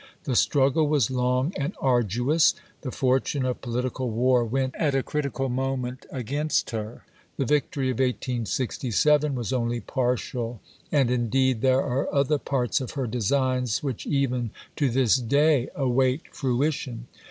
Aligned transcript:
The 0.23 0.35
struggle 0.35 0.87
was 0.87 1.11
long 1.11 1.53
and 1.55 1.75
arduous; 1.79 2.55
the 2.81 2.89
fortune 2.89 3.45
of 3.45 3.61
political 3.61 4.09
war 4.09 4.43
went 4.43 4.73
at 4.75 4.95
a 4.95 5.03
critical 5.03 5.47
moment 5.47 6.07
against 6.11 6.71
her; 6.71 7.03
the 7.37 7.45
victory 7.45 7.91
of 7.91 7.99
1867 7.99 9.35
was 9.35 9.53
only 9.53 9.79
partial, 9.79 10.59
and 10.91 11.11
indeed 11.11 11.61
there 11.61 11.83
are 11.83 12.11
other 12.11 12.39
parts 12.39 12.81
of 12.81 12.93
her 12.93 13.05
designs 13.05 13.83
which 13.83 14.07
even 14.07 14.49
to 14.75 14.89
this 14.89 15.17
day 15.17 15.69
await 15.75 16.33
fruition. 16.33 17.05